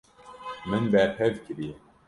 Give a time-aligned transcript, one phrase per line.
[0.67, 1.73] Min berhev kiriye.